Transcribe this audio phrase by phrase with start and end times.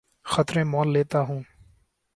[0.25, 1.41] خطرے مول لیتا ہوں